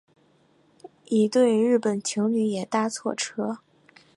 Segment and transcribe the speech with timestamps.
[1.05, 3.59] 一对日本情侣也搭错车